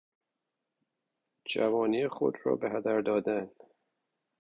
جوانی 1.45 2.07
خود 2.07 2.37
را 2.45 2.55
به 2.55 2.69
هدر 2.69 3.01
دادن 3.01 3.49